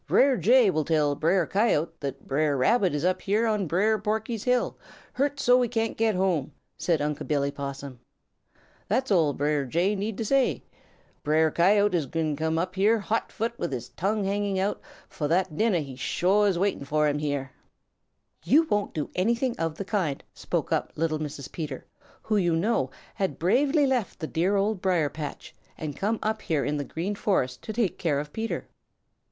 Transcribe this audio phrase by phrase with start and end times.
[0.07, 4.43] Brer Jay will tell Brer Coyote that Brer Rabbit is up here on Brer Porky's
[4.45, 4.75] hill,
[5.13, 7.99] hurt so that he can't get home," said Unc' Billy Possum.
[8.87, 10.63] "That's all Brer Jay need to say.
[11.21, 14.81] Brer Coyote is gwine to come up here hot foot with his tongue hanging out
[15.07, 17.51] fo' that dinner he's sho' is waiting fo' him here."
[18.43, 21.51] "You won't do anything of the kind!" spoke up little Mrs.
[21.51, 21.85] Peter,
[22.23, 26.65] who, you know, had bravely left the dear Old Briar patch and come up here
[26.65, 28.67] in the Green Forest to take care of Peter.